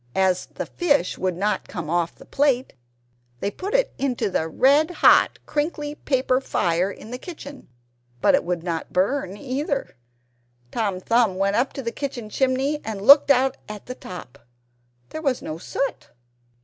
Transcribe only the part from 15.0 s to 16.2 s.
there was no soot.